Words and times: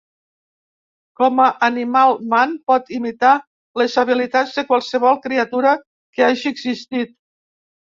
Com 1.19 1.41
a 1.43 1.49
Animal 1.67 2.13
Man 2.31 2.55
pot 2.71 2.89
imitar 3.01 3.35
les 3.83 3.99
habilitats 4.05 4.57
de 4.57 4.65
qualsevol 4.73 5.23
criatura 5.29 5.77
que 5.93 6.29
hagi 6.33 6.53
existit. 6.57 7.17